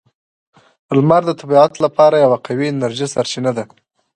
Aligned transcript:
•لمر 0.97 1.21
د 1.27 1.31
طبیعت 1.41 1.73
لپاره 1.83 2.15
یوه 2.23 2.37
قوی 2.47 2.67
انرژي 2.69 3.07
سرچینه 3.13 3.51
ده. 3.57 3.63